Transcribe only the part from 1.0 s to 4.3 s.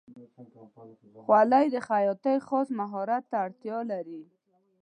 خولۍ د خیاطۍ خاص مهارت ته اړتیا لري.